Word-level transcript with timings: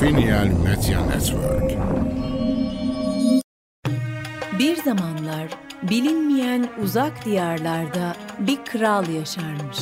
Finial 0.00 0.46
Media 0.46 1.06
Network. 1.06 1.70
Bir 4.58 4.76
zamanlar 4.76 5.48
bilinmeyen 5.90 6.68
uzak 6.82 7.24
diyarlarda 7.24 8.16
bir 8.38 8.56
kral 8.56 9.08
yaşarmış. 9.08 9.78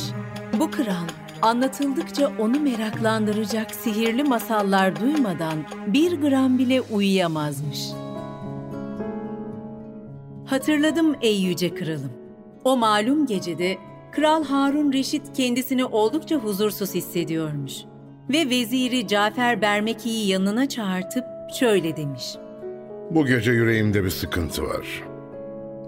Bu 0.59 0.71
kral 0.71 1.07
anlatıldıkça 1.41 2.31
onu 2.39 2.59
meraklandıracak 2.59 3.71
sihirli 3.71 4.23
masallar 4.23 4.99
duymadan 4.99 5.57
bir 5.87 6.21
gram 6.21 6.57
bile 6.57 6.81
uyuyamazmış. 6.81 7.79
Hatırladım 10.45 11.15
ey 11.21 11.41
yüce 11.41 11.75
kralım. 11.75 12.13
O 12.63 12.77
malum 12.77 13.25
gecede 13.25 13.77
Kral 14.11 14.43
Harun 14.43 14.93
Reşit 14.93 15.33
kendisini 15.33 15.85
oldukça 15.85 16.35
huzursuz 16.35 16.95
hissediyormuş. 16.95 17.73
Ve 18.29 18.49
veziri 18.49 19.07
Cafer 19.07 19.61
Bermeki'yi 19.61 20.27
yanına 20.27 20.69
çağırtıp 20.69 21.23
şöyle 21.59 21.97
demiş. 21.97 22.35
Bu 23.11 23.25
gece 23.25 23.51
yüreğimde 23.51 24.03
bir 24.03 24.09
sıkıntı 24.09 24.63
var. 24.63 25.03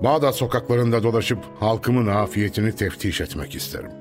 Bağdat 0.04 0.36
sokaklarında 0.36 1.04
dolaşıp 1.04 1.40
halkımın 1.60 2.08
afiyetini 2.08 2.76
teftiş 2.76 3.22
etmek 3.22 3.56
isterim. 3.56 3.92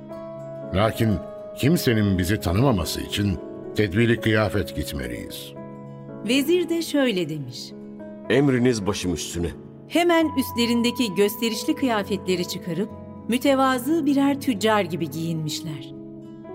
Lakin 0.74 1.10
kimsenin 1.58 2.18
bizi 2.18 2.40
tanımaması 2.40 3.00
için 3.00 3.38
tedbiri 3.76 4.20
kıyafet 4.20 4.76
gitmeliyiz. 4.76 5.52
Vezir 6.28 6.68
de 6.68 6.82
şöyle 6.82 7.28
demiş. 7.28 7.72
Emriniz 8.30 8.86
başım 8.86 9.14
üstüne. 9.14 9.48
Hemen 9.88 10.30
üstlerindeki 10.38 11.14
gösterişli 11.14 11.74
kıyafetleri 11.74 12.48
çıkarıp 12.48 12.90
mütevazı 13.28 14.06
birer 14.06 14.40
tüccar 14.40 14.82
gibi 14.82 15.10
giyinmişler. 15.10 15.92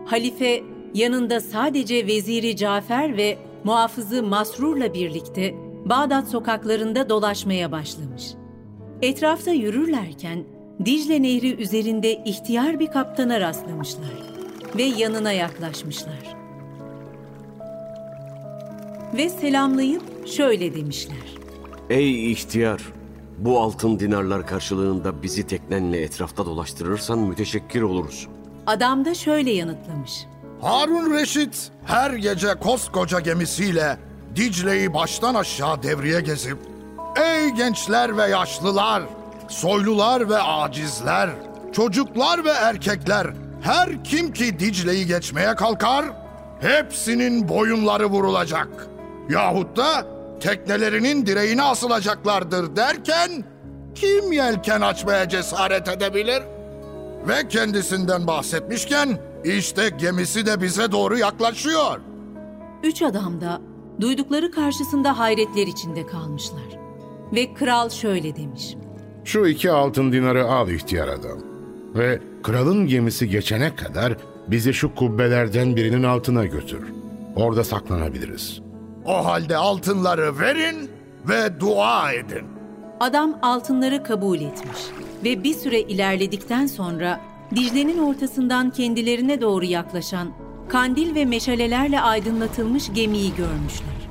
Halife 0.06 0.64
yanında 0.93 1.39
sadece 1.39 2.08
veziri 2.08 2.55
Cafer 2.55 3.17
ve 3.17 3.38
muhafızı 3.63 4.23
Masrur'la 4.23 4.94
birlikte 4.94 5.55
Bağdat 5.85 6.27
sokaklarında 6.27 7.09
dolaşmaya 7.09 7.72
başlamış. 7.72 8.23
Etrafta 9.02 9.52
yürürlerken 9.52 10.44
Dicle 10.85 11.22
Nehri 11.22 11.55
üzerinde 11.55 12.23
ihtiyar 12.25 12.80
bir 12.80 12.88
kaptana 12.88 13.39
rastlamışlar 13.39 14.13
ve 14.77 14.83
yanına 14.83 15.31
yaklaşmışlar. 15.31 16.35
Ve 19.17 19.30
selamlayıp 19.30 20.28
şöyle 20.28 20.75
demişler. 20.75 21.38
Ey 21.89 22.31
ihtiyar! 22.31 22.81
Bu 23.38 23.59
altın 23.59 24.00
dinarlar 24.00 24.47
karşılığında 24.47 25.23
bizi 25.23 25.47
teknenle 25.47 26.02
etrafta 26.02 26.45
dolaştırırsan 26.45 27.19
müteşekkir 27.19 27.81
oluruz. 27.81 28.28
Adam 28.67 29.05
da 29.05 29.13
şöyle 29.13 29.52
yanıtlamış. 29.52 30.25
Harun 30.64 31.14
Reşit 31.14 31.72
her 31.86 32.11
gece 32.11 32.53
koskoca 32.53 33.19
gemisiyle 33.19 33.97
Dicle'yi 34.36 34.94
baştan 34.94 35.36
aşağı 35.36 35.83
devriye 35.83 36.22
gezip 36.22 36.58
Ey 37.16 37.50
gençler 37.50 38.17
ve 38.17 38.23
yaşlılar, 38.23 39.03
soylular 39.50 40.30
ve 40.30 40.38
acizler, 40.38 41.30
çocuklar 41.73 42.45
ve 42.45 42.50
erkekler, 42.50 43.28
her 43.61 44.03
kim 44.03 44.34
ki 44.34 44.59
Dicle'yi 44.59 45.06
geçmeye 45.06 45.56
kalkar, 45.56 46.06
hepsinin 46.61 47.50
boyunları 47.50 48.06
vurulacak. 48.06 48.67
Yahut 49.30 49.78
da 49.78 50.06
teknelerinin 50.39 51.25
direğine 51.25 51.64
asılacaklardır 51.64 52.75
derken, 52.75 53.44
kim 53.95 54.31
yelken 54.31 54.81
açmaya 54.81 55.30
cesaret 55.30 55.88
edebilir? 55.88 56.44
Ve 57.27 57.47
kendisinden 57.47 58.27
bahsetmişken, 58.27 59.19
işte 59.43 59.89
gemisi 59.89 60.45
de 60.45 60.61
bize 60.61 60.91
doğru 60.91 61.17
yaklaşıyor. 61.17 61.99
Üç 62.83 63.02
adam 63.02 63.41
da 63.41 63.61
duydukları 64.02 64.52
karşısında 64.52 65.19
hayretler 65.19 65.67
içinde 65.67 66.06
kalmışlar. 66.06 66.79
Ve 67.33 67.53
kral 67.53 67.89
şöyle 67.89 68.35
demiş. 68.35 68.75
Şu 69.23 69.45
iki 69.45 69.72
altın 69.72 70.12
dinarı 70.12 70.45
al 70.45 70.69
ihtiyar 70.69 71.07
adam. 71.07 71.39
Ve 71.95 72.19
kralın 72.44 72.88
gemisi 72.88 73.29
geçene 73.29 73.75
kadar 73.75 74.17
bizi 74.47 74.73
şu 74.73 74.95
kubbelerden 74.95 75.75
birinin 75.75 76.03
altına 76.03 76.45
götür. 76.45 76.94
Orada 77.35 77.63
saklanabiliriz. 77.63 78.62
O 79.06 79.25
halde 79.25 79.57
altınları 79.57 80.39
verin 80.39 80.89
ve 81.29 81.59
dua 81.59 82.12
edin. 82.12 82.53
Adam 83.03 83.38
altınları 83.41 84.03
kabul 84.03 84.40
etmiş 84.41 84.80
ve 85.24 85.44
bir 85.44 85.53
süre 85.53 85.81
ilerledikten 85.81 86.68
sonra 86.68 87.19
Dicle'nin 87.56 87.97
ortasından 87.97 88.69
kendilerine 88.69 89.41
doğru 89.41 89.66
yaklaşan 89.66 90.28
kandil 90.69 91.16
ve 91.16 91.25
meşalelerle 91.25 92.02
aydınlatılmış 92.02 92.94
gemiyi 92.94 93.36
görmüşler. 93.36 94.09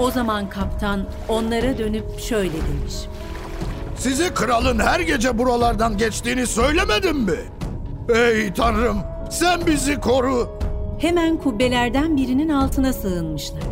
O 0.00 0.10
zaman 0.10 0.48
kaptan 0.48 1.06
onlara 1.28 1.78
dönüp 1.78 2.18
şöyle 2.18 2.52
demiş. 2.52 2.94
Sizi 3.96 4.34
kralın 4.34 4.78
her 4.78 5.00
gece 5.00 5.38
buralardan 5.38 5.96
geçtiğini 5.98 6.46
söylemedim 6.46 7.16
mi? 7.16 7.38
Ey 8.14 8.52
tanrım 8.54 8.98
sen 9.30 9.66
bizi 9.66 10.00
koru. 10.00 10.58
Hemen 10.98 11.36
kubbelerden 11.36 12.16
birinin 12.16 12.48
altına 12.48 12.92
sığınmışlar. 12.92 13.62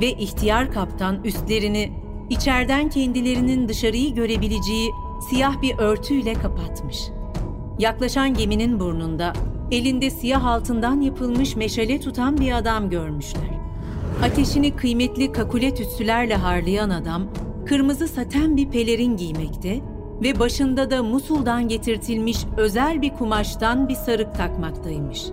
Ve 0.00 0.12
ihtiyar 0.12 0.72
kaptan 0.72 1.24
üstlerini 1.24 2.03
içeriden 2.30 2.88
kendilerinin 2.90 3.68
dışarıyı 3.68 4.14
görebileceği 4.14 4.90
siyah 5.30 5.62
bir 5.62 5.78
örtüyle 5.78 6.32
kapatmış. 6.34 6.98
Yaklaşan 7.78 8.34
geminin 8.34 8.80
burnunda 8.80 9.32
elinde 9.70 10.10
siyah 10.10 10.44
altından 10.44 11.00
yapılmış 11.00 11.56
meşale 11.56 12.00
tutan 12.00 12.36
bir 12.36 12.52
adam 12.52 12.90
görmüşler. 12.90 13.54
Ateşini 14.22 14.76
kıymetli 14.76 15.32
kakule 15.32 15.74
tütsülerle 15.74 16.34
harlayan 16.34 16.90
adam, 16.90 17.22
kırmızı 17.66 18.08
saten 18.08 18.56
bir 18.56 18.70
pelerin 18.70 19.16
giymekte 19.16 19.80
ve 20.22 20.38
başında 20.38 20.90
da 20.90 21.02
Musul'dan 21.02 21.68
getirtilmiş 21.68 22.38
özel 22.56 23.02
bir 23.02 23.10
kumaştan 23.10 23.88
bir 23.88 23.94
sarık 23.94 24.34
takmaktaymış. 24.34 25.24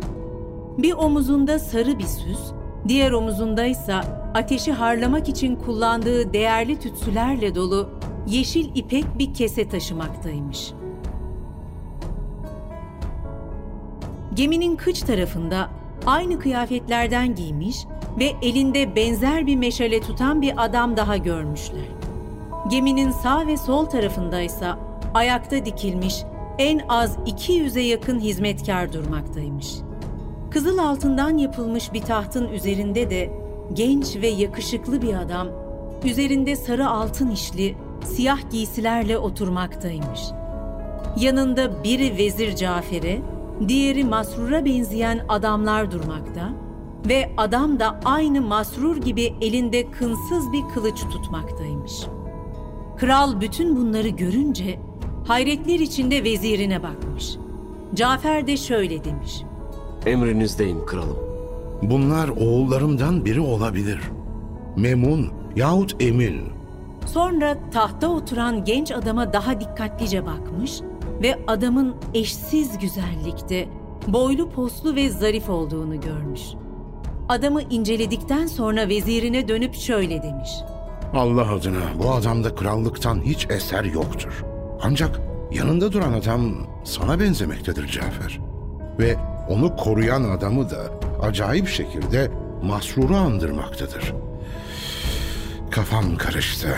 Bir 0.77 0.93
omuzunda 0.93 1.59
sarı 1.59 1.99
bir 1.99 2.03
süs, 2.03 2.51
diğer 2.87 3.11
omuzunda 3.11 3.65
ise 3.65 3.95
ateşi 4.33 4.71
harlamak 4.71 5.29
için 5.29 5.55
kullandığı 5.55 6.33
değerli 6.33 6.79
tütsülerle 6.79 7.55
dolu 7.55 7.89
yeşil 8.27 8.75
ipek 8.75 9.05
bir 9.19 9.33
kese 9.33 9.69
taşımaktaymış. 9.69 10.73
Geminin 14.33 14.75
kıç 14.75 14.99
tarafında 14.99 15.69
aynı 16.05 16.39
kıyafetlerden 16.39 17.35
giymiş 17.35 17.77
ve 18.19 18.31
elinde 18.41 18.95
benzer 18.95 19.47
bir 19.47 19.55
meşale 19.55 20.01
tutan 20.01 20.41
bir 20.41 20.65
adam 20.65 20.97
daha 20.97 21.17
görmüşler. 21.17 21.87
Geminin 22.69 23.11
sağ 23.11 23.47
ve 23.47 23.57
sol 23.57 23.85
tarafında 23.85 24.41
ise 24.41 24.67
ayakta 25.13 25.65
dikilmiş 25.65 26.15
en 26.57 26.81
az 26.89 27.17
200'e 27.17 27.81
yakın 27.81 28.19
hizmetkar 28.19 28.93
durmaktaymış. 28.93 29.67
Kızıl 30.51 30.77
altından 30.77 31.37
yapılmış 31.37 31.93
bir 31.93 32.01
tahtın 32.01 32.47
üzerinde 32.47 33.09
de 33.09 33.33
genç 33.73 34.15
ve 34.15 34.27
yakışıklı 34.27 35.01
bir 35.01 35.13
adam 35.13 35.47
üzerinde 36.05 36.55
sarı 36.55 36.89
altın 36.89 37.31
işli 37.31 37.75
siyah 38.05 38.51
giysilerle 38.51 39.17
oturmaktaymış. 39.17 40.21
Yanında 41.17 41.83
biri 41.83 42.17
Vezir 42.17 42.55
Cafer'e, 42.55 43.21
diğeri 43.67 44.03
Masrur'a 44.03 44.65
benzeyen 44.65 45.25
adamlar 45.29 45.91
durmakta 45.91 46.49
ve 47.09 47.31
adam 47.37 47.79
da 47.79 47.99
aynı 48.05 48.41
Masrur 48.41 48.97
gibi 48.97 49.33
elinde 49.41 49.91
kınsız 49.91 50.51
bir 50.51 50.61
kılıç 50.73 50.99
tutmaktaymış. 51.01 51.93
Kral 52.97 53.41
bütün 53.41 53.75
bunları 53.75 54.07
görünce 54.07 54.79
hayretler 55.27 55.79
içinde 55.79 56.23
vezirine 56.23 56.83
bakmış. 56.83 57.35
Cafer 57.95 58.47
de 58.47 58.57
şöyle 58.57 59.03
demiş. 59.03 59.43
Emrinizdeyim 60.05 60.85
kralım. 60.85 61.17
Bunlar 61.81 62.27
oğullarımdan 62.27 63.25
biri 63.25 63.39
olabilir. 63.39 63.99
Memun 64.77 65.29
yahut 65.55 65.95
Emin. 65.99 66.41
Sonra 67.05 67.57
tahta 67.71 68.07
oturan 68.07 68.63
genç 68.63 68.91
adama 68.91 69.33
daha 69.33 69.59
dikkatlice 69.59 70.25
bakmış 70.25 70.81
ve 71.23 71.39
adamın 71.47 71.95
eşsiz 72.13 72.79
güzellikte, 72.79 73.67
boylu 74.07 74.49
poslu 74.49 74.95
ve 74.95 75.09
zarif 75.09 75.49
olduğunu 75.49 76.01
görmüş. 76.01 76.41
Adamı 77.29 77.61
inceledikten 77.61 78.47
sonra 78.47 78.87
vezirine 78.89 79.47
dönüp 79.47 79.75
şöyle 79.75 80.23
demiş. 80.23 80.49
Allah 81.13 81.51
adına 81.53 82.03
bu 82.03 82.11
adamda 82.11 82.55
krallıktan 82.55 83.21
hiç 83.21 83.47
eser 83.49 83.83
yoktur. 83.83 84.45
Ancak 84.83 85.21
yanında 85.51 85.91
duran 85.91 86.13
adam 86.13 86.53
sana 86.83 87.19
benzemektedir 87.19 87.87
Cafer. 87.87 88.39
Ve 88.99 89.15
onu 89.51 89.75
koruyan 89.75 90.23
adamı 90.23 90.69
da 90.69 90.99
acayip 91.21 91.67
şekilde 91.67 92.31
Masrur'u 92.63 93.15
andırmaktadır. 93.15 94.13
Kafam 95.71 96.17
karıştı. 96.17 96.75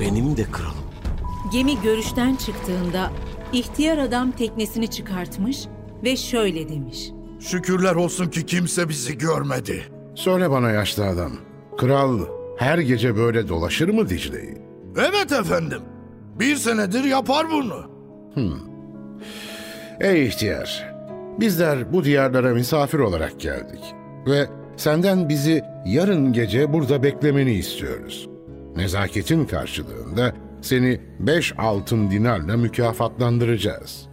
Benim 0.00 0.36
de 0.36 0.44
kralım. 0.44 0.74
Gemi 1.52 1.82
görüşten 1.82 2.34
çıktığında 2.36 3.10
ihtiyar 3.52 3.98
adam 3.98 4.30
teknesini 4.30 4.90
çıkartmış 4.90 5.64
ve 6.04 6.16
şöyle 6.16 6.68
demiş. 6.68 7.10
Şükürler 7.40 7.94
olsun 7.94 8.26
ki 8.30 8.46
kimse 8.46 8.88
bizi 8.88 9.18
görmedi. 9.18 9.82
Söyle 10.14 10.50
bana 10.50 10.70
yaşlı 10.70 11.06
adam. 11.06 11.32
Kral 11.78 12.20
her 12.58 12.78
gece 12.78 13.16
böyle 13.16 13.48
dolaşır 13.48 13.88
mı 13.88 14.08
Dicle'yi? 14.08 14.58
Evet 14.96 15.32
efendim. 15.32 15.80
Bir 16.38 16.56
senedir 16.56 17.04
yapar 17.04 17.46
bunu. 17.50 17.90
Ey 20.00 20.26
ihtiyar, 20.26 20.93
bizler 21.40 21.92
bu 21.92 22.04
diyarlara 22.04 22.54
misafir 22.54 22.98
olarak 22.98 23.40
geldik 23.40 23.94
ve 24.26 24.46
senden 24.76 25.28
bizi 25.28 25.62
yarın 25.86 26.32
gece 26.32 26.72
burada 26.72 27.02
beklemeni 27.02 27.52
istiyoruz. 27.52 28.28
Nezaketin 28.76 29.44
karşılığında 29.44 30.32
seni 30.62 31.00
beş 31.18 31.54
altın 31.58 32.10
dinarla 32.10 32.56
mükafatlandıracağız. 32.56 34.06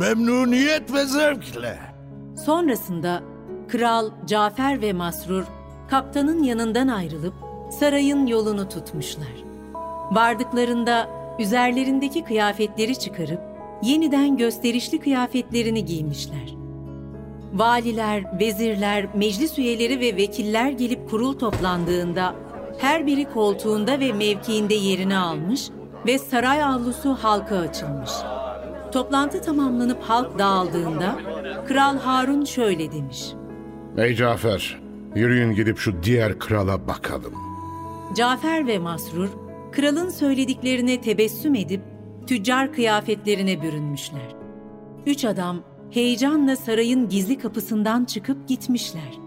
Memnuniyet 0.00 0.92
ve 0.92 1.04
zevkle. 1.04 1.78
Sonrasında 2.44 3.22
kral 3.68 4.10
Cafer 4.26 4.82
ve 4.82 4.92
Masrur 4.92 5.44
kaptanın 5.90 6.42
yanından 6.42 6.88
ayrılıp 6.88 7.34
sarayın 7.80 8.26
yolunu 8.26 8.68
tutmuşlar. 8.68 9.44
Vardıklarında 10.10 11.08
üzerlerindeki 11.38 12.24
kıyafetleri 12.24 12.98
çıkarıp 12.98 13.40
yeniden 13.82 14.36
gösterişli 14.36 15.00
kıyafetlerini 15.00 15.84
giymişler. 15.84 16.54
Valiler, 17.52 18.40
vezirler, 18.40 19.06
meclis 19.14 19.58
üyeleri 19.58 20.00
ve 20.00 20.16
vekiller 20.16 20.70
gelip 20.70 21.10
kurul 21.10 21.38
toplandığında 21.38 22.34
her 22.78 23.06
biri 23.06 23.24
koltuğunda 23.24 24.00
ve 24.00 24.12
mevkiinde 24.12 24.74
yerini 24.74 25.16
almış 25.16 25.70
ve 26.06 26.18
saray 26.18 26.62
avlusu 26.62 27.14
halka 27.14 27.56
açılmış. 27.56 28.10
Toplantı 28.92 29.42
tamamlanıp 29.42 30.02
halk 30.02 30.38
dağıldığında 30.38 31.18
Kral 31.68 31.98
Harun 31.98 32.44
şöyle 32.44 32.92
demiş. 32.92 33.26
Ey 33.96 34.14
Cafer, 34.14 34.80
yürüyün 35.14 35.54
gidip 35.54 35.78
şu 35.78 36.02
diğer 36.02 36.38
krala 36.38 36.88
bakalım. 36.88 37.34
Cafer 38.16 38.66
ve 38.66 38.78
Masrur, 38.78 39.28
kralın 39.72 40.08
söylediklerine 40.08 41.00
tebessüm 41.00 41.54
edip 41.54 41.93
tüccar 42.26 42.72
kıyafetlerine 42.72 43.62
bürünmüşler. 43.62 44.34
Üç 45.06 45.24
adam 45.24 45.62
heyecanla 45.90 46.56
sarayın 46.56 47.08
gizli 47.08 47.38
kapısından 47.38 48.04
çıkıp 48.04 48.48
gitmişler. 48.48 49.18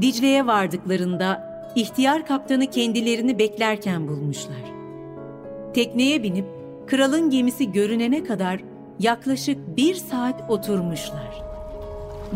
Dicle'ye 0.00 0.46
vardıklarında 0.46 1.56
ihtiyar 1.76 2.26
kaptanı 2.26 2.70
kendilerini 2.70 3.38
beklerken 3.38 4.08
bulmuşlar. 4.08 4.72
Tekneye 5.74 6.22
binip 6.22 6.46
kralın 6.86 7.30
gemisi 7.30 7.72
görünene 7.72 8.24
kadar 8.24 8.60
yaklaşık 9.00 9.76
bir 9.76 9.94
saat 9.94 10.50
oturmuşlar. 10.50 11.42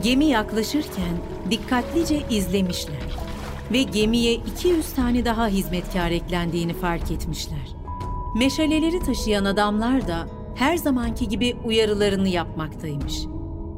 Gemi 0.02 0.24
yaklaşırken 0.24 1.18
dikkatlice 1.50 2.22
izlemişler 2.30 3.16
ve 3.72 3.82
gemiye 3.82 4.34
200 4.34 4.92
tane 4.92 5.24
daha 5.24 5.48
hizmetkar 5.48 6.10
eklendiğini 6.10 6.72
fark 6.72 7.10
etmişler. 7.10 7.79
Meşaleleri 8.34 9.00
taşıyan 9.00 9.44
adamlar 9.44 10.08
da 10.08 10.26
her 10.54 10.76
zamanki 10.76 11.28
gibi 11.28 11.56
uyarılarını 11.64 12.28
yapmaktaymış. 12.28 13.22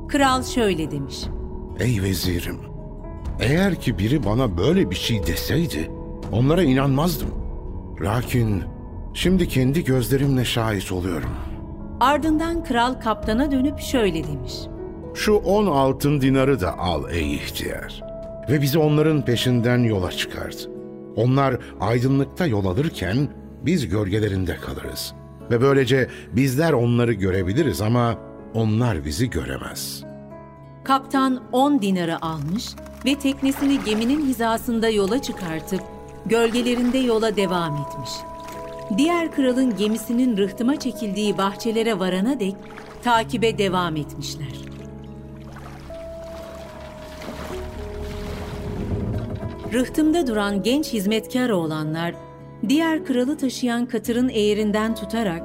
Kral 0.09 0.43
şöyle 0.43 0.91
demiş. 0.91 1.25
Ey 1.81 2.03
vezirim, 2.03 2.59
eğer 3.41 3.75
ki 3.75 3.99
biri 3.99 4.25
bana 4.25 4.59
böyle 4.59 4.91
bir 4.91 4.97
şey 4.97 5.27
deseydi, 5.27 5.91
onlara 6.33 6.63
inanmazdım. 6.63 7.29
Lakin 8.01 8.63
şimdi 9.15 9.49
kendi 9.49 9.85
gözlerimle 9.85 10.45
şahit 10.45 10.93
oluyorum. 10.93 11.31
Ardından 12.01 12.65
kral 12.65 12.95
kaptana 12.95 13.51
dönüp 13.51 13.79
şöyle 13.81 14.25
demiş. 14.25 14.55
Şu 15.15 15.33
on 15.33 15.67
altın 15.67 16.21
dinarı 16.21 16.61
da 16.61 16.79
al 16.79 17.05
ey 17.11 17.35
ihtiyar. 17.35 18.03
Ve 18.51 18.63
bizi 18.63 18.79
onların 18.79 19.25
peşinden 19.25 19.79
yola 19.79 20.11
çıkart. 20.11 20.69
Onlar 21.17 21.57
aydınlıkta 21.81 22.47
yol 22.47 22.67
alırken 22.67 23.29
biz 23.67 23.89
gölgelerinde 23.89 24.57
kalırız. 24.57 25.15
Ve 25.51 25.61
böylece 25.61 26.09
bizler 26.33 26.73
onları 26.73 27.13
görebiliriz 27.13 27.81
ama 27.81 28.19
onlar 28.55 29.05
bizi 29.05 29.31
göremez. 29.31 30.05
Kaptan 30.85 31.43
10 31.53 31.83
dinarı 31.83 32.25
almış 32.25 32.69
ve 33.05 33.15
teknesini 33.15 33.85
geminin 33.85 34.27
hizasında 34.27 34.89
yola 34.89 35.23
çıkartıp 35.23 35.81
gölgelerinde 36.27 36.99
yola 36.99 37.37
devam 37.37 37.77
etmiş. 37.77 38.11
Diğer 38.99 39.33
kralın 39.33 39.77
gemisinin 39.77 40.37
rıhtıma 40.37 40.81
çekildiği 40.81 41.39
bahçelere 41.39 41.99
varana 41.99 42.41
dek 42.41 42.55
takibe 43.03 43.59
devam 43.59 43.97
etmişler. 43.97 44.73
Rıhtımda 49.73 50.27
duran 50.27 50.63
genç 50.63 50.93
hizmetkar 50.93 51.51
oğlanlar, 51.51 52.15
diğer 52.69 53.05
kralı 53.05 53.37
taşıyan 53.37 53.87
katırın 53.87 54.29
eğerinden 54.29 54.95
tutarak, 54.95 55.43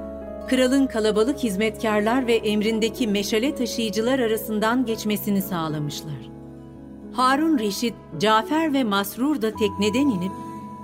kralın 0.50 0.88
kalabalık 0.88 1.38
hizmetkarlar 1.38 2.28
ve 2.28 2.36
emrindeki 2.36 3.08
meşale 3.08 3.56
taşıyıcılar 3.56 4.20
arasından 4.20 4.86
geçmesini 4.86 5.42
sağlamışlar. 5.42 6.30
Harun 7.14 7.60
Reşit, 7.60 7.94
Cafer 8.20 8.74
ve 8.74 8.84
Masrur 8.84 9.42
da 9.42 9.52
tekneden 9.52 10.08
inip 10.08 10.32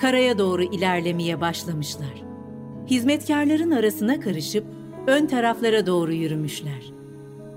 karaya 0.02 0.38
doğru 0.38 0.64
ilerlemeye 0.64 1.42
başlamışlar. 1.42 2.24
Hizmetkarların 2.88 3.72
arasına 3.72 4.20
karışıp 4.20 4.66
ön 5.08 5.26
taraflara 5.28 5.86
doğru 5.86 6.14
yürümüşler. 6.14 6.94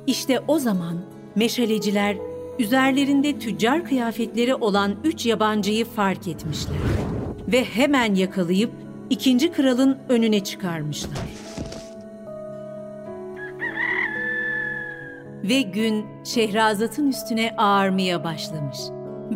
İşte 0.07 0.41
o 0.49 0.59
zaman 0.59 0.97
meşaleciler 1.35 2.17
üzerlerinde 2.59 3.39
tüccar 3.39 3.85
kıyafetleri 3.85 4.55
olan 4.55 4.95
üç 5.05 5.27
yabancıyı 5.27 5.85
fark 5.85 6.29
etmişler. 6.29 6.77
Ve 7.49 7.65
hemen 7.65 8.15
yakalayıp 8.15 8.71
ikinci 9.11 9.53
kralın 9.53 9.99
önüne 10.09 10.45
çıkarmışlar. 10.45 11.19
Ve 15.45 15.63
gün 15.63 16.07
Şehrazat'ın 16.25 17.09
üstüne 17.09 17.55
ağarmaya 17.57 18.25
başlamış. 18.25 18.79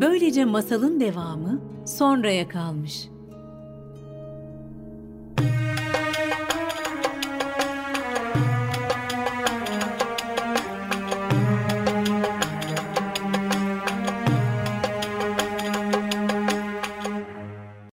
Böylece 0.01 0.45
masalın 0.45 1.01
devamı 1.01 1.61
sonraya 1.87 2.49
kalmış. 2.49 3.09